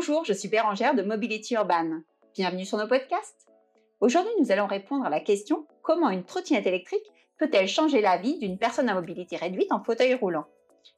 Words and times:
Bonjour, 0.00 0.24
je 0.24 0.32
suis 0.32 0.48
Bérangère 0.48 0.94
de 0.94 1.02
Mobility 1.02 1.52
Urban. 1.52 2.00
Bienvenue 2.34 2.64
sur 2.64 2.78
nos 2.78 2.86
podcasts. 2.86 3.46
Aujourd'hui, 4.00 4.32
nous 4.40 4.50
allons 4.50 4.66
répondre 4.66 5.04
à 5.04 5.10
la 5.10 5.20
question 5.20 5.66
comment 5.82 6.08
une 6.08 6.24
trottinette 6.24 6.66
électrique 6.66 7.04
peut-elle 7.36 7.68
changer 7.68 8.00
la 8.00 8.16
vie 8.16 8.38
d'une 8.38 8.56
personne 8.56 8.88
à 8.88 8.94
mobilité 8.94 9.36
réduite 9.36 9.70
en 9.72 9.84
fauteuil 9.84 10.14
roulant? 10.14 10.46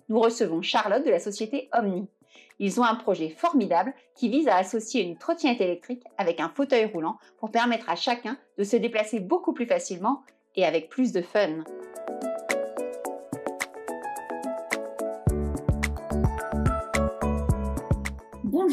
Nous 0.08 0.20
recevons 0.20 0.62
Charlotte 0.62 1.04
de 1.04 1.10
la 1.10 1.18
société 1.18 1.68
Omni. 1.72 2.06
Ils 2.60 2.78
ont 2.78 2.84
un 2.84 2.94
projet 2.94 3.30
formidable 3.30 3.92
qui 4.14 4.28
vise 4.28 4.46
à 4.46 4.54
associer 4.54 5.02
une 5.02 5.18
trottinette 5.18 5.60
électrique 5.60 6.04
avec 6.16 6.38
un 6.38 6.50
fauteuil 6.50 6.84
roulant 6.84 7.18
pour 7.40 7.50
permettre 7.50 7.90
à 7.90 7.96
chacun 7.96 8.38
de 8.56 8.62
se 8.62 8.76
déplacer 8.76 9.18
beaucoup 9.18 9.52
plus 9.52 9.66
facilement 9.66 10.22
et 10.54 10.64
avec 10.64 10.88
plus 10.88 11.10
de 11.10 11.22
fun. 11.22 11.64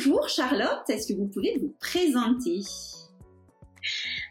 Bonjour 0.02 0.30
Charlotte, 0.30 0.90
est-ce 0.90 1.12
que 1.12 1.18
vous 1.18 1.28
pouvez 1.28 1.58
vous 1.58 1.76
présenter? 1.78 2.62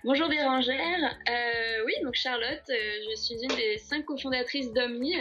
Bonjour 0.02 0.26
Bérangère, 0.26 1.18
euh, 1.28 1.84
oui 1.84 1.92
donc 2.02 2.14
Charlotte, 2.14 2.62
euh, 2.70 2.74
je 3.10 3.16
suis 3.20 3.34
une 3.34 3.54
des 3.54 3.76
cinq 3.76 4.06
cofondatrices 4.06 4.72
d'Omni. 4.72 5.12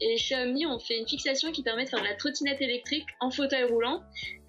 Et 0.00 0.16
chez 0.16 0.36
Omni 0.36 0.64
on 0.64 0.78
fait 0.78 0.96
une 0.96 1.08
fixation 1.08 1.50
qui 1.50 1.64
permet 1.64 1.86
de 1.86 1.88
faire 1.88 1.98
de 1.98 2.04
la 2.04 2.14
trottinette 2.14 2.60
électrique 2.60 3.06
en 3.18 3.32
fauteuil 3.32 3.64
roulant. 3.64 4.00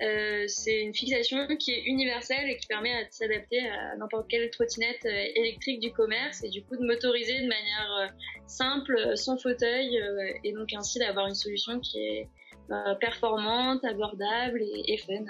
Euh, 0.04 0.44
c'est 0.46 0.80
une 0.80 0.94
fixation 0.94 1.48
qui 1.58 1.72
est 1.72 1.86
universelle 1.86 2.48
et 2.48 2.58
qui 2.58 2.68
permet 2.68 2.94
de 3.06 3.10
s'adapter 3.10 3.68
à 3.68 3.96
n'importe 3.98 4.30
quelle 4.30 4.48
trottinette 4.52 5.04
électrique 5.06 5.80
du 5.80 5.92
commerce 5.92 6.44
et 6.44 6.50
du 6.50 6.64
coup 6.64 6.78
de 6.78 6.86
motoriser 6.86 7.42
de 7.42 7.48
manière 7.48 8.14
simple 8.46 9.18
son 9.18 9.40
fauteuil 9.40 10.00
et 10.44 10.52
donc 10.54 10.72
ainsi 10.74 11.00
d'avoir 11.00 11.26
une 11.26 11.34
solution 11.34 11.80
qui 11.80 11.98
est 11.98 12.28
euh, 12.72 12.96
performante, 12.96 13.84
abordable 13.84 14.62
et, 14.62 14.98
fun. 14.98 15.26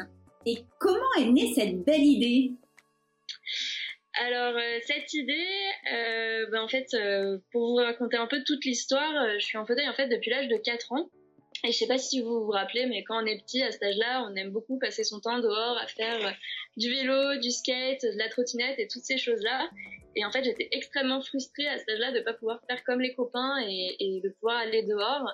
Et 0.45 0.63
comment 0.79 1.13
est 1.19 1.25
née 1.25 1.53
cette 1.53 1.83
belle 1.83 2.03
idée? 2.03 2.51
Alors 4.13 4.55
euh, 4.57 4.79
cette 4.85 5.13
idée, 5.13 5.47
euh, 5.93 6.45
ben, 6.51 6.61
en 6.61 6.67
fait, 6.67 6.95
pour 7.51 7.67
vous 7.67 7.75
raconter 7.75 8.17
un 8.17 8.27
peu 8.27 8.43
toute 8.45 8.63
l'histoire, 8.65 9.39
je 9.39 9.45
suis 9.45 9.57
en 9.57 9.65
fauteuil 9.65 9.87
en 9.87 9.93
fait 9.93 10.07
depuis 10.07 10.29
l'âge 10.29 10.47
de 10.47 10.57
4 10.57 10.91
ans. 10.91 11.09
Et 11.63 11.71
je 11.71 11.77
sais 11.77 11.87
pas 11.87 11.97
si 11.97 12.21
vous 12.21 12.45
vous 12.45 12.51
rappelez, 12.51 12.87
mais 12.87 13.03
quand 13.03 13.21
on 13.21 13.25
est 13.25 13.37
petit 13.43 13.61
à 13.61 13.71
cet 13.71 13.83
âge-là, 13.83 14.27
on 14.27 14.35
aime 14.35 14.49
beaucoup 14.49 14.79
passer 14.79 15.03
son 15.03 15.19
temps 15.19 15.39
dehors 15.39 15.77
à 15.77 15.85
faire 15.85 16.35
du 16.75 16.89
vélo, 16.89 17.37
du 17.39 17.51
skate, 17.51 18.01
de 18.01 18.17
la 18.17 18.29
trottinette 18.29 18.79
et 18.79 18.87
toutes 18.87 19.03
ces 19.03 19.17
choses-là. 19.17 19.69
Et 20.15 20.25
en 20.25 20.31
fait, 20.31 20.43
j'étais 20.43 20.67
extrêmement 20.71 21.21
frustrée 21.21 21.67
à 21.67 21.77
cet 21.77 21.89
âge-là 21.89 22.11
de 22.11 22.19
ne 22.19 22.23
pas 22.23 22.33
pouvoir 22.33 22.59
faire 22.67 22.83
comme 22.83 22.99
les 22.99 23.13
copains 23.13 23.59
et, 23.67 24.21
de 24.23 24.29
pouvoir 24.29 24.57
aller 24.57 24.83
dehors. 24.83 25.25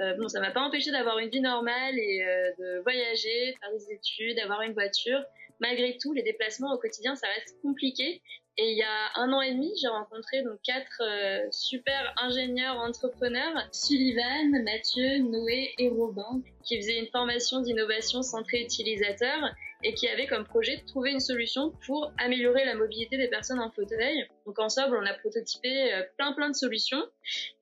Euh, 0.00 0.14
bon, 0.14 0.28
ça 0.28 0.40
m'a 0.40 0.50
pas 0.50 0.60
empêché 0.60 0.90
d'avoir 0.90 1.18
une 1.18 1.30
vie 1.30 1.40
normale 1.40 1.98
et 1.98 2.22
euh, 2.22 2.50
de 2.58 2.82
voyager, 2.82 3.56
faire 3.60 3.72
des 3.72 3.92
études, 3.92 4.38
avoir 4.38 4.62
une 4.62 4.74
voiture. 4.74 5.24
Malgré 5.60 5.96
tout, 5.98 6.12
les 6.12 6.22
déplacements 6.22 6.72
au 6.74 6.78
quotidien, 6.78 7.14
ça 7.14 7.26
reste 7.28 7.60
compliqué. 7.62 8.22
Et 8.58 8.72
il 8.72 8.76
y 8.76 8.82
a 8.82 9.20
un 9.20 9.32
an 9.32 9.40
et 9.40 9.52
demi, 9.52 9.72
j'ai 9.80 9.88
rencontré 9.88 10.42
donc 10.42 10.58
quatre 10.62 11.00
euh, 11.00 11.46
super 11.50 12.12
ingénieurs 12.18 12.76
entrepreneurs, 12.76 13.54
Sullivan, 13.72 14.62
Mathieu, 14.62 15.18
Noé 15.20 15.72
et 15.78 15.88
Robin, 15.88 16.42
qui 16.62 16.76
faisaient 16.76 16.98
une 16.98 17.08
formation 17.08 17.60
d'innovation 17.60 18.22
centrée 18.22 18.60
utilisateur 18.60 19.38
et 19.84 19.94
qui 19.94 20.08
avait 20.08 20.26
comme 20.26 20.44
projet 20.44 20.76
de 20.76 20.86
trouver 20.86 21.10
une 21.10 21.20
solution 21.20 21.72
pour 21.86 22.12
améliorer 22.18 22.64
la 22.64 22.74
mobilité 22.74 23.16
des 23.16 23.28
personnes 23.28 23.60
en 23.60 23.70
fauteuil. 23.70 24.26
Donc 24.46 24.58
ensemble, 24.58 24.96
on 24.96 25.06
a 25.06 25.14
prototypé 25.14 25.92
euh, 25.92 26.02
plein 26.16 26.32
plein 26.32 26.50
de 26.50 26.54
solutions. 26.54 27.02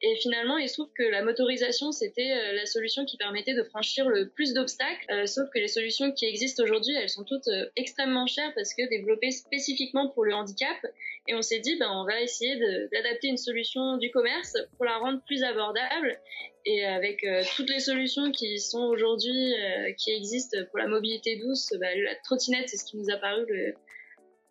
Et 0.02 0.16
finalement, 0.16 0.56
il 0.58 0.68
se 0.68 0.74
trouve 0.74 0.90
que 0.96 1.02
la 1.02 1.22
motorisation, 1.22 1.92
c'était 1.92 2.32
euh, 2.32 2.52
la 2.52 2.66
solution 2.66 3.04
qui 3.04 3.16
permettait 3.16 3.54
de 3.54 3.62
franchir 3.62 4.08
le 4.08 4.28
plus 4.28 4.54
d'obstacles, 4.54 5.06
euh, 5.10 5.27
sauf 5.27 5.48
que 5.50 5.58
les 5.58 5.68
solutions 5.68 6.12
qui 6.12 6.27
existent 6.27 6.62
aujourd'hui, 6.62 6.95
elles 6.95 7.08
sont 7.08 7.24
toutes 7.24 7.50
extrêmement 7.77 8.27
chères 8.27 8.52
parce 8.55 8.74
que 8.74 8.89
développées 8.89 9.30
spécifiquement 9.30 10.08
pour 10.08 10.24
le 10.24 10.34
handicap. 10.34 10.77
Et 11.28 11.34
on 11.34 11.42
s'est 11.42 11.61
dit, 11.61 11.77
ben, 11.78 11.90
on 11.90 12.05
va 12.05 12.20
essayer 12.20 12.56
d'adapter 12.92 13.28
une 13.28 13.36
solution 13.36 13.98
du 13.98 14.11
commerce 14.11 14.56
pour 14.77 14.84
la 14.84 14.96
rendre 14.98 15.20
plus 15.27 15.42
abordable 15.42 16.18
et 16.66 16.84
avec 16.84 17.24
euh, 17.24 17.42
toutes 17.56 17.70
les 17.70 17.80
solutions 17.80 18.30
qui 18.30 18.58
sont 18.60 18.82
aujourd'hui, 18.82 19.54
euh, 19.54 19.92
qui 19.96 20.10
existent 20.10 20.58
pour 20.70 20.78
la 20.78 20.86
mobilité 20.86 21.36
douce, 21.36 21.72
bah, 21.80 21.86
la 21.94 22.14
trottinette, 22.24 22.68
c'est 22.68 22.76
ce 22.76 22.84
qui 22.84 22.98
nous 22.98 23.10
a 23.10 23.16
paru 23.16 23.46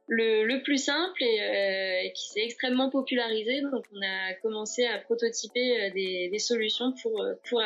le, 0.08 0.64
plus 0.64 0.84
simple 0.84 1.24
et, 1.24 1.42
euh, 1.42 2.08
et 2.08 2.14
qui 2.14 2.30
s'est 2.30 2.44
extrêmement 2.44 2.90
popularisé. 2.90 3.62
Donc, 3.62 3.86
on 3.94 4.02
a 4.02 4.34
commencé 4.42 4.86
à 4.86 4.98
prototyper 5.00 5.92
des, 5.92 6.30
des 6.30 6.40
solutions 6.40 6.94
pour, 7.02 7.24
pour 7.48 7.62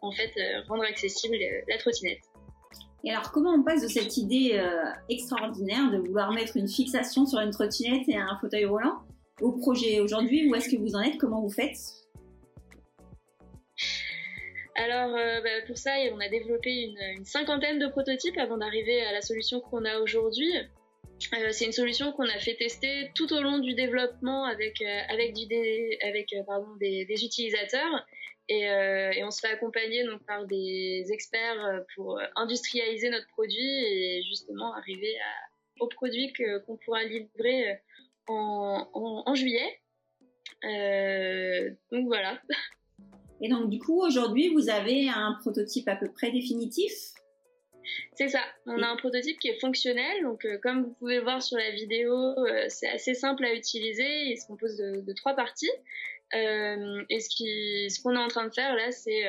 en 0.00 0.12
fait, 0.12 0.30
rendre 0.68 0.84
accessible 0.84 1.36
la 1.68 1.78
trottinette. 1.78 2.20
Et 3.04 3.10
alors, 3.10 3.30
comment 3.32 3.52
on 3.52 3.62
passe 3.62 3.82
de 3.82 3.88
cette 3.88 4.16
idée 4.16 4.60
extraordinaire 5.08 5.90
de 5.90 5.98
vouloir 5.98 6.32
mettre 6.32 6.56
une 6.56 6.68
fixation 6.68 7.26
sur 7.26 7.40
une 7.40 7.50
trottinette 7.50 8.08
et 8.08 8.16
un 8.16 8.38
fauteuil 8.40 8.64
roulant 8.64 9.00
au 9.40 9.52
projet 9.52 10.00
aujourd'hui? 10.00 10.48
Où 10.48 10.54
est-ce 10.54 10.68
que 10.68 10.76
vous 10.76 10.94
en 10.94 11.02
êtes? 11.02 11.18
Comment 11.18 11.40
vous 11.40 11.50
faites? 11.50 11.76
Alors 14.86 15.16
euh, 15.16 15.40
bah, 15.40 15.66
pour 15.66 15.76
ça, 15.76 15.90
on 16.12 16.20
a 16.20 16.28
développé 16.28 16.70
une, 16.70 17.24
cinquantaine 17.24 17.78
de 17.78 17.88
prototypes 17.88 18.38
avant 18.38 18.56
d'arriver 18.56 19.02
à 19.02 19.12
la 19.12 19.20
solution 19.20 19.60
qu'on 19.60 19.84
a 19.84 19.98
aujourd'hui. 19.98 20.50
Euh, 21.32 21.50
c'est 21.50 21.64
une 21.64 21.72
solution 21.72 22.12
qu'on 22.12 22.28
a 22.28 22.38
fait 22.38 22.54
tester 22.54 23.10
tout 23.14 23.32
au 23.32 23.40
long 23.40 23.58
du 23.58 23.74
développement 23.74 24.44
avec 24.44 24.80
euh, 24.82 25.00
des, 26.78 27.24
utilisateurs 27.24 28.06
et, 28.48 29.24
on 29.24 29.30
se 29.30 29.40
fait 29.40 29.52
accompagner 29.52 30.04
donc 30.04 30.24
par 30.24 30.46
des 30.46 31.04
experts 31.10 31.82
pour 31.94 32.20
industrialiser 32.36 33.10
notre 33.10 33.26
produit 33.28 33.84
et 33.84 34.22
justement 34.22 34.72
arriver 34.74 35.16
au 35.80 35.88
produit 35.88 36.32
qu'on 36.32 36.76
pourra 36.76 37.02
livrer 37.02 37.80
en 38.28 39.34
juillet. 39.34 39.80
donc 40.62 42.06
voilà. 42.06 42.40
Et 43.40 43.48
donc, 43.48 43.68
du 43.70 43.78
coup, 43.78 44.00
aujourd'hui, 44.02 44.48
vous 44.48 44.70
avez 44.70 45.08
un 45.08 45.36
prototype 45.40 45.88
à 45.88 45.96
peu 45.96 46.08
près 46.10 46.30
définitif? 46.30 46.92
C'est 48.14 48.28
ça. 48.28 48.40
On 48.66 48.82
a 48.82 48.86
un 48.86 48.96
prototype 48.96 49.38
qui 49.38 49.48
est 49.48 49.60
fonctionnel. 49.60 50.22
Donc, 50.22 50.44
euh, 50.44 50.58
comme 50.62 50.84
vous 50.84 50.94
pouvez 50.94 51.16
le 51.16 51.22
voir 51.22 51.42
sur 51.42 51.56
la 51.56 51.70
vidéo, 51.70 52.12
euh, 52.12 52.64
c'est 52.68 52.88
assez 52.88 53.14
simple 53.14 53.44
à 53.44 53.54
utiliser. 53.54 54.30
Il 54.30 54.40
se 54.40 54.46
compose 54.46 54.76
de, 54.76 55.12
trois 55.12 55.34
parties. 55.34 55.70
Euh, 56.34 57.04
et 57.08 57.20
ce 57.20 58.02
qu'on 58.02 58.14
est 58.14 58.18
en 58.18 58.28
train 58.28 58.46
de 58.46 58.52
faire 58.52 58.74
là, 58.74 58.90
c'est 58.90 59.22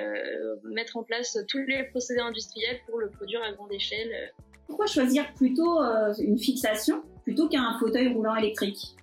mettre 0.63 0.97
en 0.97 1.03
place 1.03 1.37
tous 1.47 1.59
les 1.59 1.83
procédés 1.83 2.21
industriels 2.21 2.79
pour 2.87 2.97
le 2.97 3.09
produire 3.09 3.43
à 3.43 3.51
grande 3.51 3.71
échelle. 3.71 4.33
Pourquoi 4.65 4.87
choisir 4.87 5.31
plutôt 5.35 5.79
une 6.19 6.39
fixation 6.39 7.03
plutôt 7.23 7.47
qu'un 7.47 7.77
fauteuil 7.79 8.07
roulant 8.07 8.35
électrique? 8.35 8.95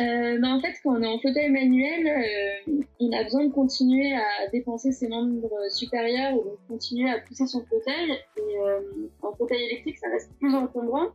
Euh, 0.00 0.38
bah, 0.38 0.48
en 0.48 0.60
fait, 0.60 0.74
quand 0.82 0.96
on 0.96 1.02
est 1.02 1.06
en 1.06 1.18
fauteuil 1.18 1.50
manuel, 1.50 2.06
euh, 2.06 2.82
on 3.00 3.12
a 3.12 3.24
besoin 3.24 3.44
de 3.44 3.52
continuer 3.52 4.14
à 4.14 4.48
dépenser 4.52 4.92
ses 4.92 5.08
membres 5.08 5.50
supérieurs 5.70 6.34
ou 6.34 6.50
de 6.50 6.56
continuer 6.68 7.10
à 7.10 7.18
pousser 7.20 7.46
son 7.46 7.64
fauteuil. 7.64 8.12
Et 8.36 8.58
euh, 8.60 8.80
en 9.22 9.32
fauteuil 9.34 9.62
électrique, 9.64 9.98
ça 9.98 10.08
reste 10.08 10.30
plus 10.38 10.54
encombrant. 10.54 11.08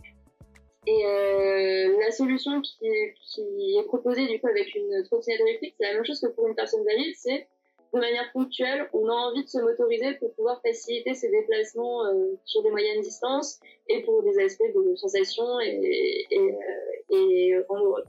Et 0.88 1.06
euh, 1.06 1.96
la 2.00 2.12
solution 2.12 2.60
qui 2.62 2.88
est, 2.88 3.14
qui 3.22 3.78
est, 3.78 3.84
proposée 3.84 4.26
du 4.28 4.40
coup 4.40 4.48
avec 4.48 4.74
une 4.74 5.04
trottinette 5.04 5.42
électrique, 5.42 5.76
c'est 5.80 5.88
la 5.88 5.94
même 5.94 6.06
chose 6.06 6.20
que 6.20 6.28
pour 6.28 6.48
une 6.48 6.56
personne 6.56 6.84
valide, 6.84 7.14
c'est 7.16 7.48
de 7.94 8.00
manière 8.00 8.32
ponctuelle, 8.32 8.90
on 8.94 9.08
a 9.10 9.14
envie 9.14 9.44
de 9.44 9.50
se 9.50 9.60
motoriser 9.60 10.14
pour 10.14 10.34
pouvoir 10.34 10.62
faciliter 10.62 11.14
ses 11.14 11.30
déplacements 11.30 12.06
euh, 12.06 12.36
sur 12.46 12.64
des 12.64 12.72
moyennes 12.72 13.02
distances 13.02 13.60
et 13.90 14.02
pour 14.04 14.24
des 14.24 14.40
aspects 14.40 14.74
de 14.74 14.96
sensation 14.96 15.60
et, 15.60 16.26
et, 16.32 16.40
euh, 16.40 17.16
et 17.18 17.54
rendre 17.68 18.02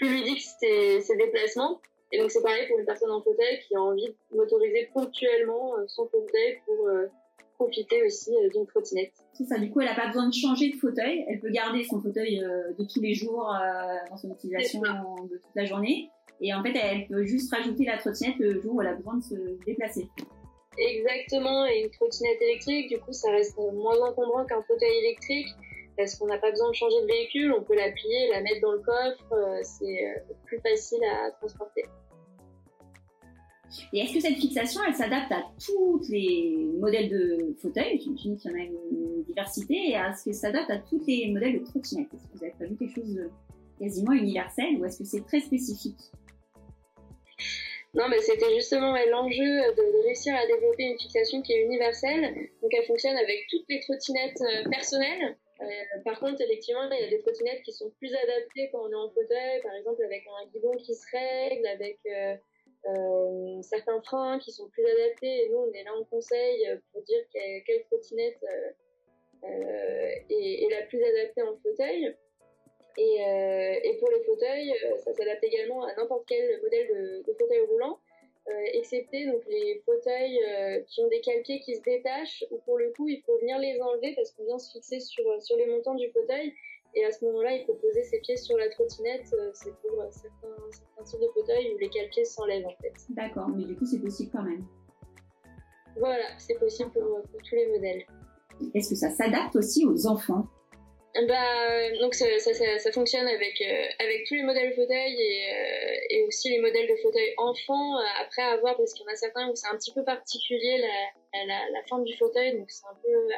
plus 0.00 0.08
ludique 0.08 0.42
ses, 0.58 1.00
ses 1.02 1.16
déplacements. 1.16 1.80
Et 2.12 2.18
donc 2.18 2.30
c'est 2.30 2.42
pareil 2.42 2.66
pour 2.68 2.78
une 2.78 2.86
personne 2.86 3.10
en 3.10 3.22
fauteuil 3.22 3.60
qui 3.66 3.76
a 3.76 3.80
envie 3.80 4.08
de 4.08 4.36
motoriser 4.36 4.88
ponctuellement 4.92 5.76
euh, 5.76 5.84
son 5.86 6.08
fauteuil 6.08 6.58
pour 6.64 6.88
euh, 6.88 7.06
profiter 7.54 8.02
aussi 8.04 8.32
euh, 8.34 8.48
d'une 8.48 8.66
trottinette. 8.66 9.12
C'est 9.34 9.44
ça, 9.44 9.58
du 9.58 9.70
coup 9.70 9.80
elle 9.80 9.88
n'a 9.88 9.94
pas 9.94 10.08
besoin 10.08 10.28
de 10.28 10.34
changer 10.34 10.70
de 10.70 10.76
fauteuil, 10.76 11.24
elle 11.28 11.38
peut 11.38 11.50
garder 11.50 11.84
son 11.84 12.00
fauteuil 12.00 12.40
de 12.40 12.84
tous 12.84 13.00
les 13.00 13.14
jours 13.14 13.54
dans 14.10 14.16
son 14.16 14.32
utilisation 14.32 14.80
de 14.80 15.36
toute 15.36 15.54
la 15.54 15.64
journée. 15.64 16.10
Et 16.40 16.52
en 16.52 16.62
fait 16.62 16.74
elle 16.74 17.06
peut 17.06 17.24
juste 17.24 17.54
rajouter 17.54 17.84
la 17.84 17.98
trottinette 17.98 18.36
le 18.38 18.60
jour 18.60 18.74
où 18.74 18.80
elle 18.82 18.88
a 18.88 18.94
besoin 18.94 19.16
de 19.16 19.22
se 19.22 19.64
déplacer. 19.64 20.08
Exactement, 20.78 21.66
et 21.66 21.82
une 21.82 21.90
trottinette 21.90 22.40
électrique, 22.42 22.88
du 22.88 22.98
coup 22.98 23.12
ça 23.12 23.30
reste 23.30 23.56
moins 23.56 23.98
encombrant 24.00 24.44
qu'un 24.46 24.62
fauteuil 24.62 24.98
électrique 25.04 25.48
parce 26.00 26.14
qu'on 26.14 26.26
n'a 26.28 26.38
pas 26.38 26.50
besoin 26.50 26.70
de 26.70 26.74
changer 26.74 26.98
de 27.02 27.06
véhicule, 27.06 27.52
on 27.52 27.62
peut 27.62 27.76
la 27.76 27.90
plier, 27.90 28.30
la 28.30 28.40
mettre 28.40 28.62
dans 28.62 28.72
le 28.72 28.78
coffre, 28.78 29.32
euh, 29.32 29.58
c'est 29.62 30.06
euh, 30.06 30.34
plus 30.46 30.58
facile 30.60 31.00
à 31.04 31.30
transporter. 31.32 31.84
Et 33.92 34.00
est-ce 34.00 34.14
que 34.14 34.20
cette 34.20 34.36
fixation, 34.36 34.80
elle 34.88 34.94
s'adapte 34.94 35.30
à 35.30 35.44
tous 35.62 36.08
les 36.08 36.56
modèles 36.78 37.10
de 37.10 37.54
fauteuils? 37.60 38.00
J'imagine 38.00 38.38
qu'il 38.38 38.50
y 38.50 38.54
en 38.54 38.56
a 38.56 38.62
une 38.62 39.22
diversité. 39.24 39.74
Et 39.74 39.92
est-ce 39.92 40.24
qu'elle 40.24 40.34
s'adapte 40.34 40.70
à 40.70 40.78
tous 40.78 41.04
les 41.06 41.30
modèles 41.30 41.60
de 41.60 41.64
trottinette 41.64 42.08
Est-ce 42.14 42.26
que 42.26 42.38
vous 42.38 42.44
avez 42.44 42.54
prévu 42.54 42.76
quelque 42.76 42.94
chose 42.94 43.14
de 43.14 43.30
quasiment 43.78 44.12
universel 44.12 44.78
ou 44.78 44.86
est-ce 44.86 44.98
que 44.98 45.04
c'est 45.04 45.24
très 45.24 45.40
spécifique? 45.40 46.00
Non, 47.92 48.08
mais 48.08 48.20
c'était 48.20 48.52
justement 48.54 48.96
l'enjeu 49.10 49.38
de, 49.38 50.04
réussir 50.06 50.34
à 50.34 50.46
développer 50.46 50.84
une 50.84 50.98
fixation 50.98 51.42
qui 51.42 51.52
est 51.52 51.64
universelle. 51.64 52.48
Donc 52.62 52.72
elle 52.72 52.86
fonctionne 52.86 53.16
avec 53.16 53.46
toutes 53.50 53.66
les 53.68 53.80
trottinettes 53.80 54.42
personnelles. 54.70 55.36
Par 56.04 56.18
contre, 56.20 56.40
effectivement, 56.40 56.90
il 56.90 57.00
y 57.00 57.04
a 57.04 57.10
des 57.10 57.18
trottinettes 57.18 57.62
qui 57.62 57.72
sont 57.72 57.90
plus 57.98 58.14
adaptées 58.14 58.70
quand 58.72 58.82
on 58.82 58.90
est 58.90 58.94
en 58.94 59.10
fauteuil, 59.10 59.60
par 59.62 59.74
exemple 59.74 60.02
avec 60.04 60.24
un 60.26 60.46
guidon 60.48 60.72
qui 60.76 60.94
se 60.94 61.04
règle, 61.12 61.66
avec 61.66 61.98
euh, 62.86 63.60
certains 63.62 64.00
freins 64.02 64.38
qui 64.38 64.52
sont 64.52 64.68
plus 64.68 64.86
adaptés. 64.86 65.44
Et 65.44 65.48
nous, 65.50 65.58
on 65.58 65.72
est 65.72 65.84
là 65.84 65.94
en 65.94 66.04
conseil 66.04 66.66
pour 66.92 67.02
dire 67.02 67.22
quelle, 67.32 67.82
trottinette 67.84 68.42
euh, 69.44 70.14
est, 70.30 70.70
la 70.70 70.86
plus 70.86 71.02
adaptée 71.02 71.42
en 71.42 71.56
fauteuil. 71.58 72.16
Et, 72.96 73.24
euh, 73.24 73.98
pour 73.98 74.10
les 74.10 74.24
fauteuils, 74.24 74.74
ça 75.04 75.12
s'adapte 75.12 75.44
également 75.44 75.84
à 75.84 75.94
n'importe 75.94 76.24
quel 76.26 76.60
modèle 76.62 77.22
de 77.26 77.32
fauteuil 77.34 77.60
roulant. 77.60 77.98
Euh, 78.50 78.78
excepté 78.78 79.26
donc 79.26 79.42
les 79.48 79.80
fauteuils 79.86 80.40
euh, 80.42 80.80
qui 80.88 81.00
ont 81.02 81.08
des 81.08 81.20
calqués 81.20 81.60
qui 81.60 81.76
se 81.76 81.82
détachent, 81.82 82.44
ou 82.50 82.58
pour 82.64 82.78
le 82.78 82.90
coup 82.90 83.08
il 83.08 83.22
faut 83.22 83.38
venir 83.38 83.58
les 83.58 83.80
enlever 83.80 84.12
parce 84.16 84.32
qu'on 84.32 84.44
vient 84.44 84.58
se 84.58 84.72
fixer 84.72 84.98
sur, 84.98 85.24
sur 85.40 85.56
les 85.56 85.66
montants 85.66 85.94
du 85.94 86.10
fauteuil 86.10 86.52
et 86.94 87.04
à 87.04 87.12
ce 87.12 87.24
moment-là, 87.24 87.52
il 87.52 87.64
faut 87.64 87.74
poser 87.74 88.02
ses 88.02 88.18
pieds 88.18 88.36
sur 88.36 88.56
la 88.56 88.68
trottinette. 88.68 89.32
Euh, 89.32 89.50
c'est 89.54 89.74
pour 89.80 90.00
euh, 90.00 90.06
certains, 90.10 90.56
certains, 90.70 91.04
types 91.04 91.20
de 91.20 91.28
fauteuils 91.34 91.74
où 91.74 91.78
les 91.78 91.88
calqués 91.88 92.24
s'enlèvent 92.24 92.66
en 92.66 92.82
fait. 92.82 92.92
D'accord, 93.10 93.48
mais 93.48 93.64
du 93.64 93.76
coup, 93.76 93.86
c'est 93.86 94.00
possible 94.00 94.30
quand 94.32 94.42
même. 94.42 94.64
Voilà, 95.96 96.24
c'est 96.38 96.58
possible 96.58 96.90
pour, 96.90 97.22
tous 97.32 97.54
les 97.54 97.68
modèles. 97.68 98.04
Est-ce 98.74 98.90
que 98.90 98.96
ça 98.96 99.10
s'adapte 99.10 99.56
aussi 99.56 99.86
aux 99.86 100.06
enfants? 100.06 100.46
Bah, 101.14 101.90
donc 102.00 102.14
ça, 102.14 102.26
ça, 102.38 102.52
ça, 102.78 102.92
fonctionne 102.92 103.26
avec, 103.26 103.60
euh, 103.60 103.86
avec 103.98 104.26
tous 104.26 104.34
les 104.34 104.42
modèles 104.42 104.70
de 104.70 104.74
fauteuil 104.76 105.20
et, 105.20 106.06
et, 106.10 106.22
aussi 106.22 106.50
les 106.50 106.60
modèles 106.60 106.88
de 106.88 106.96
fauteuil 107.02 107.34
enfants. 107.36 107.98
après 108.20 108.42
avoir, 108.42 108.76
parce 108.76 108.92
qu'il 108.92 109.04
y 109.04 109.08
en 109.08 109.12
a 109.12 109.16
certains 109.16 109.48
où 109.48 109.56
c'est 109.56 109.66
un 109.66 109.76
petit 109.76 109.92
peu 109.92 110.04
particulier 110.04 110.78
la, 110.78 111.44
la, 111.46 111.70
la 111.70 111.82
forme 111.88 112.04
du 112.04 112.16
fauteuil, 112.16 112.56
donc 112.56 112.70
c'est 112.70 112.86
un 112.86 112.96
peu 113.02 113.34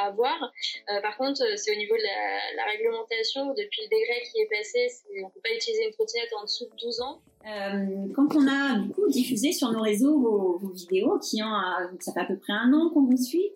à 0.00 0.06
avoir. 0.06 0.36
Euh, 0.42 1.00
par 1.02 1.16
contre, 1.16 1.42
euh, 1.42 1.56
c'est 1.56 1.74
au 1.74 1.78
niveau 1.78 1.94
de 1.94 2.02
la, 2.56 2.64
réglementation, 2.64 3.48
depuis 3.50 3.82
le 3.82 3.88
décret 3.88 4.22
qui 4.30 4.40
est 4.40 4.48
passé, 4.48 4.88
on 5.22 5.26
ne 5.26 5.32
peut 5.32 5.40
pas 5.42 5.54
utiliser 5.54 5.86
une 5.86 5.92
trottinette 5.92 6.30
en 6.38 6.44
dessous 6.44 6.64
de 6.66 6.76
12 6.80 7.00
ans. 7.00 7.20
Euh, 7.46 8.12
quand 8.14 8.34
on 8.36 8.46
a 8.46 8.78
du 8.78 9.10
diffusé 9.10 9.52
sur 9.52 9.70
nos 9.72 9.80
réseaux 9.80 10.18
vos, 10.20 10.68
vidéos, 10.68 11.18
qui 11.18 11.42
ont, 11.42 11.52
ça 12.00 12.12
fait 12.12 12.20
à 12.20 12.24
peu 12.24 12.36
près 12.36 12.52
un 12.52 12.72
an 12.72 12.90
qu'on 12.90 13.04
vous 13.04 13.16
suit, 13.16 13.52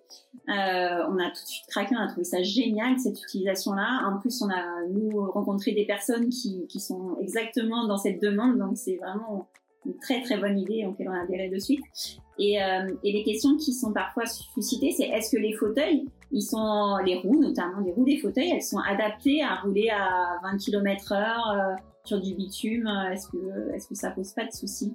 on 0.48 0.52
a 0.52 1.30
tout 1.30 1.42
de 1.42 1.48
suite 1.48 1.66
craqué, 1.68 1.94
on 1.98 2.02
a 2.02 2.08
trouvé 2.08 2.24
ça 2.24 2.42
génial 2.42 2.98
cette 2.98 3.20
utilisation-là. 3.20 4.08
En 4.08 4.18
plus, 4.18 4.42
on 4.42 4.50
a 4.50 4.86
nous 4.88 5.30
rencontré 5.30 5.72
des 5.72 5.84
personnes 5.84 6.28
qui, 6.30 6.66
qui 6.68 6.80
sont 6.80 7.16
exactement 7.20 7.86
dans 7.86 7.98
cette 7.98 8.20
demande, 8.20 8.58
donc 8.58 8.76
c'est 8.76 8.96
vraiment 8.96 9.48
une 9.84 9.96
très 9.98 10.22
très 10.22 10.38
bonne 10.38 10.58
idée 10.58 10.84
auquel 10.86 11.08
on 11.08 11.12
a 11.12 11.22
adhéré 11.22 11.48
de 11.48 11.58
suite. 11.58 11.82
Et, 12.42 12.60
euh, 12.60 12.92
et, 13.04 13.12
les 13.12 13.22
questions 13.22 13.56
qui 13.56 13.72
sont 13.72 13.92
parfois 13.92 14.24
suscitées, 14.26 14.90
c'est 14.90 15.04
est-ce 15.04 15.30
que 15.30 15.40
les 15.40 15.52
fauteuils, 15.52 16.06
ils 16.32 16.42
sont, 16.42 16.96
les 17.04 17.16
roues 17.18 17.40
notamment, 17.40 17.78
les 17.84 17.92
roues 17.92 18.04
des 18.04 18.18
fauteuils, 18.18 18.50
elles 18.52 18.62
sont 18.62 18.80
adaptées 18.80 19.42
à 19.42 19.60
rouler 19.62 19.90
à 19.90 20.40
20 20.42 20.58
km 20.58 21.12
heure 21.12 21.50
euh, 21.52 21.74
sur 22.04 22.20
du 22.20 22.34
bitume 22.34 22.88
Est-ce 23.12 23.28
que, 23.28 23.72
est-ce 23.74 23.86
que 23.86 23.94
ça 23.94 24.10
pose 24.10 24.32
pas 24.32 24.44
de 24.44 24.50
soucis? 24.50 24.92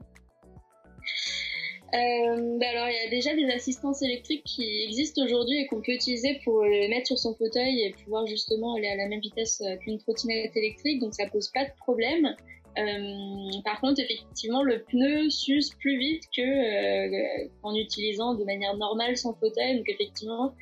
Euh, 1.93 2.57
bah 2.59 2.65
alors 2.69 2.89
il 2.89 3.01
y 3.01 3.07
a 3.07 3.09
déjà 3.09 3.33
des 3.33 3.49
assistances 3.49 4.01
électriques 4.01 4.43
qui 4.43 4.83
existent 4.83 5.23
aujourd'hui 5.23 5.61
et 5.61 5.67
qu'on 5.67 5.81
peut 5.81 5.93
utiliser 5.93 6.37
pour 6.43 6.65
les 6.65 6.89
mettre 6.89 7.07
sur 7.07 7.17
son 7.17 7.33
fauteuil 7.33 7.79
et 7.79 7.95
pouvoir 8.03 8.27
justement 8.27 8.75
aller 8.75 8.89
à 8.89 8.97
la 8.97 9.07
même 9.07 9.21
vitesse 9.21 9.63
qu'une 9.79 9.97
trottinette 9.97 10.53
électrique, 10.57 10.99
donc 10.99 11.13
ça 11.13 11.27
pose 11.31 11.49
pas 11.53 11.63
de 11.63 11.71
problème. 11.77 12.35
Euh, 12.77 13.61
par 13.63 13.79
contre, 13.81 13.99
effectivement, 13.99 14.63
le 14.63 14.83
pneu 14.83 15.29
s'use 15.29 15.71
plus 15.79 15.97
vite 15.97 16.23
que 16.35 16.41
euh, 16.41 17.49
en 17.63 17.75
utilisant 17.75 18.35
de 18.35 18.43
manière 18.43 18.75
normale 18.77 19.17
son 19.17 19.33
fauteuil. 19.33 19.77
Donc, 19.77 19.89
effectivement, 19.89 20.53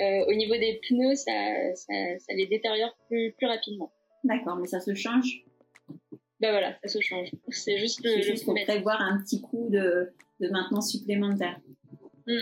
euh, 0.00 0.24
au 0.26 0.34
niveau 0.34 0.54
des 0.54 0.80
pneus, 0.88 1.16
ça, 1.16 1.32
ça, 1.74 2.34
les 2.34 2.46
détériore 2.46 2.96
plus, 3.08 3.32
plus 3.32 3.46
rapidement. 3.46 3.92
D'accord, 4.24 4.56
mais 4.56 4.66
ça 4.66 4.80
se 4.80 4.94
change? 4.94 5.44
Ben 6.40 6.50
voilà, 6.50 6.76
ça 6.82 6.88
se 6.88 7.00
change. 7.00 7.30
C'est 7.48 7.78
juste 7.78 8.02
le. 8.02 8.22
Juste 8.22 8.44
pour 8.44 8.54
prévoir 8.54 9.00
un 9.00 9.20
petit 9.22 9.40
coup 9.40 9.68
de, 9.68 10.12
de 10.40 10.48
maintenance 10.48 10.90
supplémentaire. 10.90 11.60
Mm. 12.26 12.40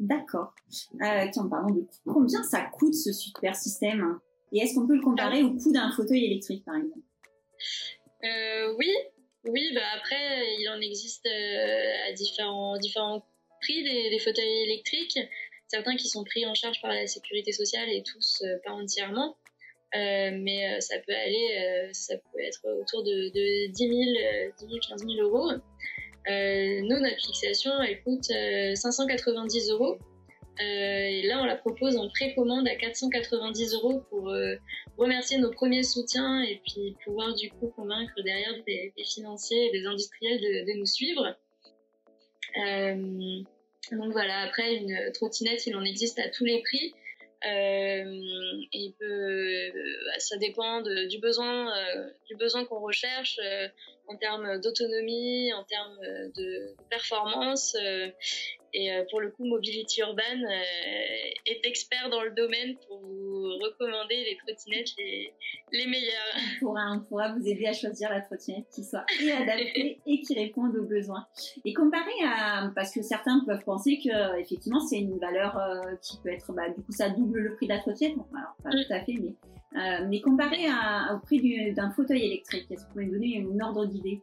D'accord. 0.00 0.54
Euh, 1.02 1.26
tiens, 1.30 1.46
parlons 1.48 1.74
de 1.74 1.86
combien 2.06 2.42
ça 2.42 2.62
coûte 2.62 2.94
ce 2.94 3.12
super 3.12 3.54
système? 3.54 4.18
Et 4.52 4.58
est-ce 4.58 4.74
qu'on 4.74 4.86
peut 4.86 4.96
le 4.96 5.02
comparer 5.02 5.40
ah. 5.42 5.46
au 5.46 5.50
coût 5.56 5.72
d'un 5.72 5.90
fauteuil 5.92 6.24
électrique, 6.24 6.64
par 6.64 6.76
exemple? 6.76 7.00
Oui, 8.78 8.92
oui. 9.44 9.70
Bah 9.74 9.82
après, 9.96 10.54
il 10.58 10.68
en 10.68 10.80
existe 10.80 11.26
euh, 11.26 12.08
à 12.08 12.12
différents 12.12 12.78
différents 12.78 13.24
prix 13.60 13.82
des, 13.82 14.18
fauteuils 14.18 14.62
électriques. 14.62 15.18
Certains 15.68 15.96
qui 15.96 16.08
sont 16.08 16.24
pris 16.24 16.46
en 16.46 16.54
charge 16.54 16.80
par 16.80 16.90
la 16.90 17.06
sécurité 17.06 17.52
sociale 17.52 17.88
et 17.88 18.02
tous 18.02 18.42
euh, 18.42 18.56
pas 18.64 18.72
entièrement. 18.72 19.36
mais 19.94 20.80
ça 20.80 20.98
peut 21.06 21.14
aller, 21.14 21.88
ça 21.92 22.16
peut 22.16 22.40
être 22.40 22.60
autour 22.80 23.04
de, 23.04 23.30
10 23.68 23.76
000, 23.76 23.92
10 24.58 24.66
000, 24.66 24.78
15 24.88 25.06
000 25.06 25.12
euros. 25.20 25.52
nous, 26.26 27.00
notre 27.00 27.20
fixation, 27.20 27.70
elle 27.82 28.02
coûte 28.02 28.26
590 28.74 29.70
euros. 29.70 29.98
Et 30.60 31.22
là, 31.26 31.40
on 31.40 31.44
la 31.44 31.56
propose 31.56 31.96
en 31.96 32.08
précommande 32.08 32.68
à 32.68 32.76
490 32.76 33.74
euros 33.74 34.02
pour 34.10 34.32
remercier 34.96 35.38
nos 35.38 35.50
premiers 35.50 35.82
soutiens 35.82 36.42
et 36.42 36.60
puis 36.64 36.96
pouvoir 37.04 37.34
du 37.34 37.50
coup 37.50 37.68
convaincre 37.68 38.14
derrière 38.22 38.54
des, 38.66 38.92
financiers 39.04 39.66
et 39.66 39.72
des 39.72 39.86
industriels 39.86 40.40
de, 40.40 40.78
nous 40.78 40.86
suivre. 40.86 41.36
Euh, 42.56 43.42
donc 43.92 44.12
voilà, 44.12 44.42
après 44.42 44.76
une 44.76 45.12
trottinette, 45.12 45.66
il 45.66 45.76
en 45.76 45.84
existe 45.84 46.18
à 46.18 46.28
tous 46.28 46.44
les 46.44 46.62
prix. 46.62 46.94
Euh, 47.46 48.22
ça 50.18 50.36
dépend 50.38 50.80
du 50.80 51.18
besoin, 51.18 51.76
euh, 51.76 52.10
du 52.26 52.36
besoin 52.36 52.64
qu'on 52.64 52.80
recherche 52.80 53.38
en 54.06 54.16
termes 54.16 54.60
d'autonomie, 54.60 55.52
en 55.52 55.64
termes 55.64 55.98
de 56.36 56.74
performance. 56.88 57.76
Et 58.76 58.92
euh, 58.92 59.04
pour 59.08 59.20
le 59.20 59.30
coup, 59.30 59.44
Mobility 59.44 60.00
Urban 60.00 60.22
euh, 60.42 61.30
est 61.46 61.64
expert 61.64 62.10
dans 62.10 62.22
le 62.24 62.32
domaine 62.32 62.74
pour 62.88 62.98
vous 62.98 63.56
recommander 63.62 64.16
les 64.16 64.36
trottinettes 64.36 64.88
les, 64.98 65.32
les 65.72 65.86
meilleures. 65.86 66.34
On 66.56 66.66
pourra, 66.66 66.92
on 66.92 67.00
pourra 67.00 67.32
vous 67.32 67.46
aider 67.46 67.66
à 67.66 67.72
choisir 67.72 68.10
la 68.10 68.20
trottinette 68.20 68.66
qui 68.74 68.82
soit 68.82 69.06
adaptée 69.40 70.00
et 70.06 70.20
qui 70.22 70.34
réponde 70.34 70.76
aux 70.76 70.86
besoins. 70.86 71.24
Et 71.64 71.72
comparé 71.72 72.10
à, 72.26 72.72
parce 72.74 72.92
que 72.92 73.00
certains 73.00 73.44
peuvent 73.46 73.64
penser 73.64 74.00
que 74.02 74.40
effectivement 74.40 74.80
c'est 74.80 74.98
une 74.98 75.18
valeur 75.20 75.56
euh, 75.56 75.94
qui 76.02 76.18
peut 76.20 76.30
être, 76.30 76.52
bah, 76.52 76.68
du 76.68 76.82
coup 76.82 76.92
ça 76.92 77.10
double 77.10 77.38
le 77.38 77.54
prix 77.54 77.68
de 77.68 77.74
la 77.74 77.78
trottinette. 77.78 78.16
Bon, 78.16 78.26
alors 78.36 78.56
pas 78.64 78.70
tout 78.70 78.92
à 78.92 79.00
fait, 79.04 79.14
mais 79.22 79.34
mais 80.08 80.20
comparé 80.20 80.66
à, 80.68 81.14
au 81.14 81.18
prix 81.18 81.72
d'un 81.72 81.90
fauteuil 81.90 82.24
électrique, 82.26 82.66
est-ce 82.70 82.82
que 82.82 82.86
vous 82.86 82.92
pouvez 82.92 83.06
me 83.06 83.12
donner 83.12 83.34
une 83.36 83.60
ordre 83.60 83.86
d'idée? 83.86 84.20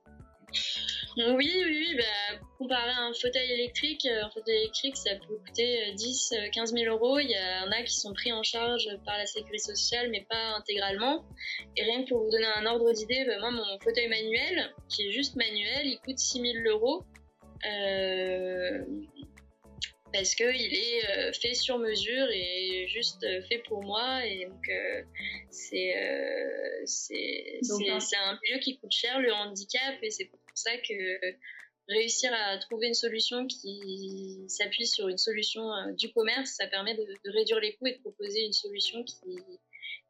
Oui, 1.17 1.33
oui, 1.37 1.65
oui. 1.65 1.95
Bah, 1.97 2.39
comparé 2.57 2.91
à 2.91 3.03
un 3.03 3.13
fauteuil 3.13 3.51
électrique, 3.51 4.05
euh, 4.05 4.23
un 4.23 4.29
fauteuil 4.29 4.57
électrique, 4.57 4.95
ça 4.95 5.15
peut 5.15 5.37
coûter 5.45 5.93
10, 5.93 6.33
euh, 6.33 6.49
15 6.49 6.73
000 6.73 6.93
euros. 6.93 7.19
Il 7.19 7.29
y 7.29 7.37
en 7.37 7.71
a 7.71 7.83
qui 7.83 7.95
sont 7.95 8.13
pris 8.13 8.31
en 8.31 8.43
charge 8.43 8.87
par 9.05 9.17
la 9.17 9.25
sécurité 9.25 9.57
sociale, 9.57 10.09
mais 10.09 10.25
pas 10.29 10.55
intégralement. 10.55 11.25
Et 11.75 11.83
rien 11.83 12.03
que 12.03 12.09
pour 12.09 12.23
vous 12.23 12.29
donner 12.29 12.47
un 12.55 12.65
ordre 12.65 12.91
d'idée, 12.93 13.25
bah, 13.25 13.39
moi, 13.39 13.51
mon 13.51 13.79
fauteuil 13.79 14.07
manuel, 14.07 14.73
qui 14.89 15.07
est 15.07 15.11
juste 15.11 15.35
manuel, 15.35 15.85
il 15.85 15.99
coûte 16.05 16.19
6 16.19 16.41
000 16.41 16.53
euros. 16.67 17.03
Euh, 17.65 18.83
parce 20.13 20.35
qu'il 20.35 20.73
est 20.73 21.31
fait 21.39 21.53
sur 21.53 21.77
mesure 21.77 22.27
et 22.33 22.85
juste 22.89 23.25
fait 23.47 23.59
pour 23.59 23.81
moi. 23.81 24.25
Et 24.25 24.45
donc, 24.45 24.69
c'est 25.49 25.95
c'est 26.83 28.17
un 28.17 28.39
milieu 28.43 28.59
qui 28.59 28.77
coûte 28.77 28.91
cher, 28.91 29.19
le 29.19 29.31
handicap, 29.31 29.95
et 30.01 30.09
c'est 30.09 30.25
pour 30.25 30.40
ça 30.55 30.71
que 30.77 31.35
réussir 31.91 32.31
à 32.33 32.57
trouver 32.57 32.87
une 32.87 32.93
solution 32.93 33.45
qui 33.47 34.45
s'appuie 34.47 34.87
sur 34.87 35.07
une 35.07 35.17
solution 35.17 35.71
euh, 35.71 35.91
du 35.93 36.11
commerce, 36.11 36.51
ça 36.51 36.67
permet 36.67 36.95
de, 36.95 37.05
réduire 37.25 37.59
les 37.59 37.75
coûts 37.75 37.87
et 37.87 37.95
de 37.95 38.01
proposer 38.01 38.45
une 38.45 38.53
solution 38.53 39.03
qui, 39.03 39.37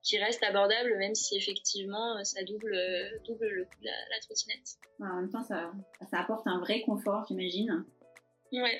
qui 0.03 0.17
reste 0.17 0.43
abordable, 0.43 0.95
même 0.97 1.15
si 1.15 1.37
effectivement 1.37 2.17
euh, 2.17 2.23
ça 2.23 2.43
double, 2.43 2.73
euh, 2.73 3.09
double 3.25 3.47
le 3.47 3.65
coût 3.65 3.81
de 3.81 3.85
la, 3.85 4.19
trottinette. 4.21 4.77
En 4.99 5.21
même 5.21 5.29
temps, 5.29 5.43
ça, 5.43 5.71
ça 6.09 6.19
apporte 6.19 6.45
un 6.47 6.59
vrai 6.59 6.81
confort, 6.81 7.25
j'imagine, 7.27 7.85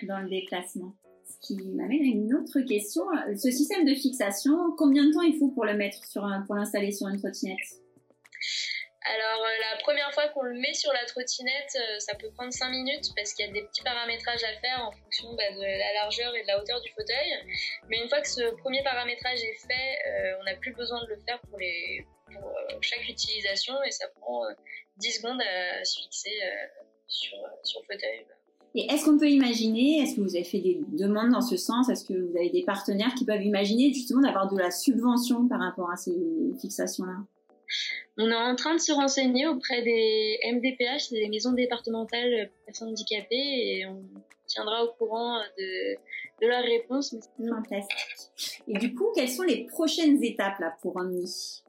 dans 0.03 0.19
le 0.19 0.29
déplacement. 0.29 0.95
Ce 1.27 1.47
qui 1.47 1.55
m'amène 1.69 2.01
à 2.01 2.05
une 2.05 2.33
autre 2.35 2.59
question. 2.61 3.03
Ce 3.37 3.51
système 3.51 3.85
de 3.85 3.95
fixation, 3.95 4.75
combien 4.77 5.07
de 5.07 5.13
temps 5.13 5.21
il 5.21 5.37
faut 5.37 5.47
pour 5.47 5.63
le 5.63 5.75
mettre 5.75 6.03
sur 6.05 6.27
pour 6.45 6.55
l'installer 6.55 6.91
sur 6.91 7.07
une 7.07 7.17
trottinette? 7.17 7.57
Alors 9.03 9.41
euh, 9.41 9.73
la 9.73 9.81
première 9.81 10.13
fois 10.13 10.27
qu'on 10.29 10.43
le 10.43 10.59
met 10.59 10.73
sur 10.73 10.93
la 10.93 11.03
trottinette, 11.05 11.75
euh, 11.75 11.99
ça 11.99 12.13
peut 12.13 12.29
prendre 12.31 12.53
5 12.53 12.69
minutes 12.69 13.09
parce 13.15 13.33
qu'il 13.33 13.45
y 13.45 13.49
a 13.49 13.51
des 13.51 13.63
petits 13.63 13.81
paramétrages 13.81 14.43
à 14.43 14.53
faire 14.59 14.85
en 14.85 14.91
fonction 14.91 15.33
bah, 15.33 15.51
de 15.55 15.61
la 15.61 15.93
largeur 15.93 16.35
et 16.35 16.43
de 16.43 16.47
la 16.47 16.61
hauteur 16.61 16.79
du 16.81 16.91
fauteuil. 16.91 17.57
Mais 17.89 17.97
une 17.97 18.09
fois 18.09 18.21
que 18.21 18.29
ce 18.29 18.53
premier 18.57 18.83
paramétrage 18.83 19.39
est 19.41 19.57
fait, 19.65 19.97
euh, 20.07 20.37
on 20.39 20.43
n'a 20.43 20.55
plus 20.55 20.73
besoin 20.73 21.03
de 21.03 21.09
le 21.09 21.17
faire 21.25 21.39
pour, 21.49 21.59
chaque 22.81 23.09
utilisation 23.09 23.73
et 23.83 23.91
ça 23.91 24.07
prend 24.19 24.43
10 24.97 25.11
secondes 25.11 25.41
à 25.41 25.83
se 25.83 25.99
fixer 25.99 26.31
sur, 27.05 27.37
sur 27.61 27.81
le 27.81 27.93
fauteuil. 27.93 28.25
Et 28.73 28.85
est-ce 28.89 29.03
qu'on 29.03 29.17
peut 29.17 29.29
imaginer, 29.29 29.99
est-ce 30.01 30.15
que 30.15 30.21
vous 30.21 30.35
avez 30.35 30.45
fait 30.45 30.61
des 30.61 30.79
demandes 30.93 31.31
dans 31.31 31.41
ce 31.41 31.57
sens? 31.57 31.89
Est-ce 31.89 32.05
que 32.05 32.13
vous 32.13 32.37
avez 32.37 32.49
des 32.49 32.63
partenaires 32.63 33.13
qui 33.15 33.25
peuvent 33.25 33.43
imaginer 33.43 33.91
justement 33.93 34.21
d'avoir 34.21 34.49
de 34.49 34.57
la 34.57 34.71
subvention 34.71 35.49
par 35.49 35.59
rapport 35.59 35.91
à 35.91 35.97
ces 35.97 36.15
fixations-là? 36.61 37.17
On 38.17 38.29
est 38.29 38.35
en 38.35 38.55
train 38.55 38.75
de 38.75 38.79
se 38.79 38.91
renseigner 38.91 39.47
auprès 39.47 39.81
des 39.81 40.39
MDPH, 40.51 41.09
des 41.11 41.29
maisons 41.29 41.53
départementales 41.53 42.49
pour 42.49 42.65
personnes 42.65 42.89
handicapées, 42.89 43.35
et 43.35 43.85
on 43.85 44.03
tiendra 44.47 44.83
au 44.83 44.93
courant 44.93 45.39
de, 45.57 45.95
de 46.41 46.47
leur 46.47 46.63
réponse. 46.63 47.15
Fantastique. 47.37 48.61
Et 48.67 48.77
du 48.77 48.93
coup, 48.93 49.11
quelles 49.15 49.29
sont 49.29 49.43
les 49.43 49.65
prochaines 49.65 50.23
étapes 50.23 50.59
là 50.59 50.75
pour 50.81 50.95
Omni 50.95 51.63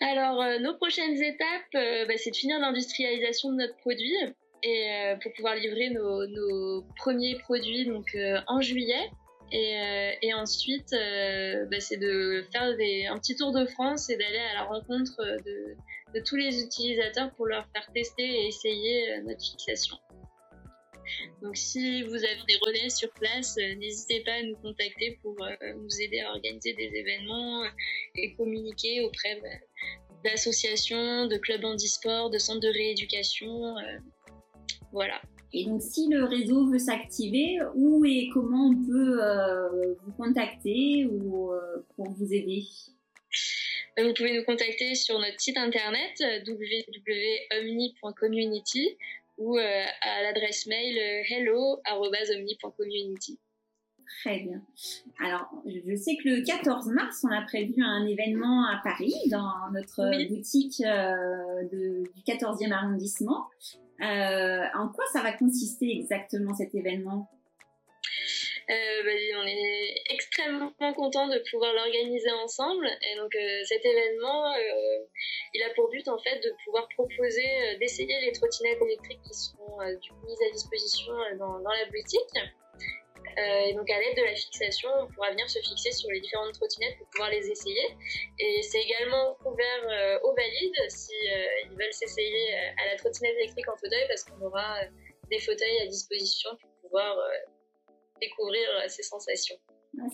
alors, 0.00 0.42
euh, 0.42 0.58
nos 0.58 0.74
prochaines 0.74 1.20
étapes, 1.22 1.74
euh, 1.76 2.04
bah, 2.06 2.14
c'est 2.16 2.30
de 2.30 2.36
finir 2.36 2.58
l'industrialisation 2.58 3.50
de 3.52 3.56
notre 3.56 3.76
produit 3.76 4.14
et 4.62 4.90
euh, 4.90 5.16
pour 5.16 5.32
pouvoir 5.32 5.54
livrer 5.54 5.90
nos, 5.90 6.82
premiers 6.96 7.38
produits 7.38 7.86
donc 7.86 8.16
en 8.46 8.60
juillet. 8.60 9.10
Et, 9.52 10.34
ensuite, 10.34 10.90
bah, 10.90 11.80
c'est 11.80 11.96
de 11.96 12.44
faire 12.52 12.62
un 12.62 13.18
petit 13.18 13.36
tour 13.36 13.52
de 13.52 13.66
France 13.66 14.10
et 14.10 14.16
d'aller 14.16 14.38
à 14.38 14.54
la 14.54 14.62
rencontre 14.64 15.16
de, 15.44 15.76
de, 16.14 16.20
tous 16.24 16.36
les 16.36 16.60
utilisateurs 16.60 17.32
pour 17.34 17.46
leur 17.46 17.66
faire 17.72 17.86
tester 17.94 18.24
et 18.24 18.46
essayer 18.48 19.20
notre 19.22 19.44
fixation. 19.44 19.96
Donc 21.42 21.56
si 21.56 22.02
vous 22.02 22.16
avez 22.16 22.42
des 22.48 22.56
relais 22.64 22.88
sur 22.88 23.10
place, 23.10 23.56
euh, 23.58 23.74
n'hésitez 23.74 24.20
pas 24.20 24.32
à 24.32 24.42
nous 24.42 24.56
contacter 24.56 25.18
pour 25.22 25.36
euh, 25.42 25.54
nous 25.76 26.00
aider 26.00 26.20
à 26.20 26.30
organiser 26.30 26.72
des 26.74 26.90
événements 26.94 27.64
euh, 27.64 27.68
et 28.16 28.34
communiquer 28.34 29.02
auprès 29.02 29.40
bah, 29.40 29.48
d'associations, 30.24 31.26
de 31.26 31.36
clubs 31.36 31.64
handisport, 31.64 32.30
de 32.30 32.38
centres 32.38 32.60
de 32.60 32.68
rééducation. 32.68 33.74
voilà. 34.92 35.20
Et 35.56 35.64
donc, 35.64 35.80
si 35.80 36.08
le 36.08 36.24
réseau 36.24 36.66
veut 36.66 36.78
s'activer, 36.78 37.58
où 37.74 38.04
et 38.04 38.28
comment 38.32 38.70
on 38.70 38.74
peut 38.84 39.20
vous 40.04 40.12
contacter 40.12 41.06
ou 41.06 41.52
pour 41.94 42.10
vous 42.10 42.34
aider? 42.34 42.64
Vous 43.96 44.12
pouvez 44.14 44.36
nous 44.36 44.42
contacter 44.44 44.96
sur 44.96 45.20
notre 45.20 45.40
site 45.40 45.56
internet 45.56 46.20
www.omni.community 46.46 48.98
ou 49.38 49.56
euh, 49.58 49.84
à 50.02 50.22
l'adresse 50.22 50.66
mail 50.66 50.98
euh, 50.98 51.22
hello.omni.community. 51.28 53.38
Très 54.20 54.40
bien. 54.40 54.62
Alors, 55.18 55.48
je 55.66 55.96
sais 55.96 56.16
que 56.16 56.28
le 56.28 56.42
14 56.44 56.88
mars, 56.88 57.24
on 57.24 57.32
a 57.32 57.40
prévu 57.42 57.82
un 57.82 58.06
événement 58.06 58.66
à 58.66 58.82
Paris, 58.82 59.14
dans 59.30 59.70
notre 59.72 60.28
boutique 60.28 60.80
euh, 60.80 61.62
du 61.64 62.04
14e 62.26 62.72
arrondissement. 62.72 63.46
En 64.00 64.88
quoi 64.88 65.04
ça 65.12 65.22
va 65.22 65.32
consister 65.32 65.90
exactement 65.98 66.54
cet 66.54 66.74
événement? 66.74 67.30
Euh, 68.70 69.02
bah, 69.04 69.10
on 69.42 69.46
est 69.46 69.94
extrêmement 70.08 70.72
content 70.94 71.28
de 71.28 71.38
pouvoir 71.50 71.74
l'organiser 71.74 72.30
ensemble. 72.30 72.86
Et 72.86 73.16
donc 73.16 73.34
euh, 73.34 73.62
cet 73.64 73.84
événement, 73.84 74.54
euh, 74.54 75.04
il 75.52 75.62
a 75.62 75.70
pour 75.74 75.90
but 75.90 76.08
en 76.08 76.18
fait 76.18 76.40
de 76.40 76.50
pouvoir 76.64 76.88
proposer, 76.96 77.76
d'essayer 77.78 78.20
les 78.22 78.32
trottinettes 78.32 78.80
électriques 78.80 79.20
qui 79.22 79.34
seront 79.34 79.78
mises 80.26 80.42
à 80.48 80.50
disposition 80.52 81.12
dans, 81.38 81.58
la 81.58 81.84
boutique. 81.86 82.63
Et 83.36 83.74
donc 83.74 83.88
à 83.90 83.98
l'aide 83.98 84.16
de 84.16 84.22
la 84.22 84.34
fixation, 84.34 84.88
on 85.00 85.06
pourra 85.08 85.30
venir 85.30 85.48
se 85.48 85.58
fixer 85.58 85.92
sur 85.92 86.10
les 86.10 86.20
différentes 86.20 86.54
trottinettes 86.54 86.96
pour 86.98 87.08
pouvoir 87.08 87.30
les 87.30 87.50
essayer. 87.50 87.96
Et 88.38 88.62
c'est 88.62 88.80
également 88.80 89.36
ouvert 89.44 90.20
aux 90.22 90.34
valides 90.34 90.90
si 90.90 91.14
ils 91.64 91.76
veulent 91.76 91.92
s'essayer 91.92 92.54
à 92.54 92.92
la 92.92 92.96
trottinette 92.96 93.34
électrique 93.36 93.68
en 93.68 93.76
fauteuil 93.76 94.04
parce 94.08 94.24
qu'on 94.24 94.40
aura 94.44 94.76
des 95.30 95.40
fauteuils 95.40 95.80
à 95.82 95.86
disposition 95.86 96.50
pour 96.60 96.70
pouvoir 96.82 97.16
découvrir 98.20 98.62
euh, 98.76 98.88
ces 98.88 99.02
sensations. 99.02 99.56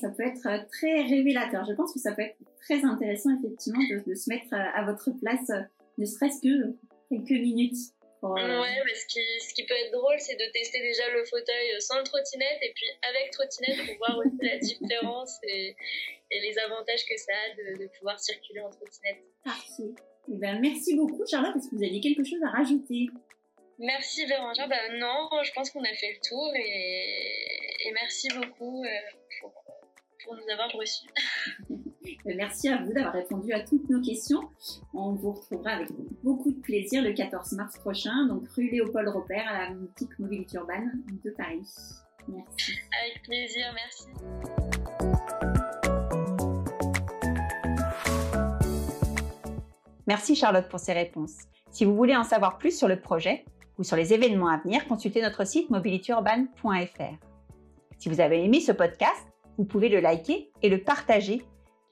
Ça 0.01 0.11
peut 0.11 0.25
être 0.25 0.47
euh, 0.47 0.59
très 0.71 1.03
révélateur. 1.03 1.65
Je 1.69 1.75
pense 1.75 1.93
que 1.93 2.01
ça 2.01 2.13
peut 2.13 2.23
être 2.23 2.37
très 2.61 2.85
intéressant 2.85 3.31
effectivement 3.39 3.81
de, 4.07 4.15
se 4.15 4.29
mettre 4.29 4.53
euh, 4.53 4.79
à 4.79 4.85
votre 4.85 5.11
place, 5.19 5.51
ne 5.99 6.05
serait-ce 6.05 6.41
que 6.43 6.77
quelques 7.09 7.41
minutes. 7.43 7.79
Ouais, 8.23 8.83
mais 8.85 8.95
ce 8.95 9.07
qui, 9.07 9.21
ce 9.41 9.55
qui 9.55 9.65
peut 9.65 9.75
être 9.75 9.93
drôle, 9.93 10.19
c'est 10.19 10.37
de 10.37 10.53
tester 10.53 10.81
déjà 10.81 11.09
le 11.11 11.25
fauteuil 11.25 11.81
sans 11.81 11.99
le 11.99 12.05
trottinette 12.05 12.59
et 12.61 12.73
puis 12.75 12.87
avec 13.03 13.31
trottinette 13.31 13.79
pour 13.87 13.97
voir 13.97 14.19
aussi 14.19 14.37
la 14.43 14.59
différence 14.59 15.39
et, 15.45 15.75
et, 16.31 16.41
les 16.41 16.59
avantages 16.59 17.07
que 17.07 17.17
ça 17.17 17.33
a 17.33 17.55
de, 17.57 17.83
de 17.83 17.89
pouvoir 17.99 18.21
circuler 18.21 18.61
en 18.61 18.71
trottinette. 18.71 19.25
Parfait. 19.43 19.95
Eh 20.29 20.37
ben, 20.37 20.61
merci 20.61 20.97
beaucoup 20.97 21.25
Charlotte. 21.27 21.57
Est-ce 21.57 21.71
que 21.71 21.77
vous 21.77 21.85
aviez 21.85 22.01
quelque 22.01 22.25
chose 22.25 22.41
à 22.45 22.51
rajouter? 22.51 23.07
Merci 23.79 24.27
Véronique. 24.27 24.61
Ben 24.69 24.99
non, 24.99 25.31
je 25.43 25.53
pense 25.53 25.71
qu'on 25.71 25.83
a 25.83 25.95
fait 25.95 26.13
le 26.13 26.29
tour 26.29 26.53
et, 26.55 27.87
et 27.87 27.93
merci 27.93 28.29
beaucoup 28.29 28.85
euh, 28.85 28.89
pour, 29.41 29.65
pour, 30.23 30.37
nous 30.37 30.53
avoir 30.53 30.71
reçus. 30.73 31.07
merci 32.25 32.69
à 32.69 32.83
vous 32.83 32.93
d'avoir 32.93 33.13
répondu 33.13 33.53
à 33.53 33.61
toutes 33.61 33.89
nos 33.89 34.01
questions. 34.01 34.41
On 34.95 35.13
vous 35.13 35.33
retrouvera 35.33 35.71
avec 35.71 35.89
beaucoup 36.23 36.51
de 36.51 36.61
plaisir 36.61 37.03
le 37.03 37.13
14 37.13 37.53
mars 37.53 37.79
prochain, 37.79 38.27
donc 38.27 38.49
rue 38.51 38.71
Léopold 38.71 39.09
Robert 39.09 39.47
à 39.49 39.69
la 39.69 39.75
boutique 39.75 40.19
Mobilité 40.19 40.57
Urbaine 40.57 41.03
de 41.25 41.31
Paris. 41.31 41.67
Merci. 42.29 42.73
Avec 43.03 43.23
plaisir, 43.23 43.75
merci. 43.75 44.07
Merci 50.07 50.35
Charlotte 50.35 50.69
pour 50.69 50.81
ces 50.81 50.93
réponses. 50.93 51.37
Si 51.71 51.85
vous 51.85 51.95
voulez 51.95 52.17
en 52.17 52.25
savoir 52.25 52.59
plus 52.59 52.77
sur 52.77 52.89
le 52.89 53.01
projet, 53.01 53.45
ou 53.81 53.83
sur 53.83 53.97
les 53.97 54.13
événements 54.13 54.49
à 54.49 54.59
venir, 54.59 54.87
consultez 54.87 55.23
notre 55.23 55.47
site 55.47 55.71
mobilityurban.fr. 55.71 57.15
Si 57.99 58.09
vous 58.11 58.21
avez 58.21 58.45
aimé 58.45 58.61
ce 58.61 58.73
podcast, 58.73 59.27
vous 59.57 59.65
pouvez 59.65 59.89
le 59.89 60.01
liker 60.01 60.51
et 60.63 60.69
le 60.69 60.83
partager. 60.83 61.43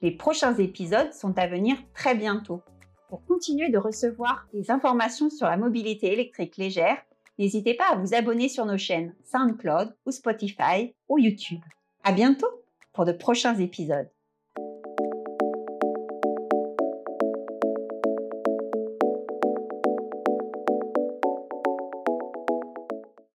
Les 0.01 0.11
prochains 0.11 0.55
épisodes 0.55 1.13
sont 1.13 1.37
à 1.37 1.47
venir 1.47 1.75
très 1.93 2.15
bientôt. 2.15 2.61
Pour 3.09 3.25
continuer 3.25 3.69
de 3.69 3.77
recevoir 3.77 4.47
des 4.53 4.71
informations 4.71 5.29
sur 5.29 5.47
la 5.47 5.57
mobilité 5.57 6.13
électrique 6.13 6.55
légère, 6.55 6.97
n'hésitez 7.37 7.73
pas 7.73 7.89
à 7.91 7.95
vous 7.97 8.13
abonner 8.13 8.47
sur 8.47 8.65
nos 8.65 8.77
chaînes 8.77 9.13
SoundCloud 9.25 9.93
ou 10.05 10.11
Spotify 10.11 10.95
ou 11.09 11.17
YouTube. 11.17 11.59
À 12.03 12.13
bientôt 12.13 12.47
pour 12.93 13.03
de 13.03 13.11
prochains 13.11 13.55
épisodes. 13.55 14.09